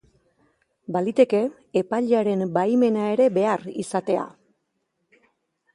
Baliteke, 0.95 1.41
epailearen 1.81 2.41
baimena 2.57 3.05
ere 3.17 3.29
behar 3.37 3.69
izatea. 3.87 4.27